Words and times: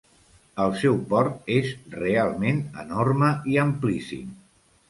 El 0.63 0.71
seu 0.83 0.95
port 1.11 1.51
és 1.57 1.69
realment 1.97 2.63
enorme 2.85 3.31
i 3.55 3.63
amplíssim. 3.69 4.35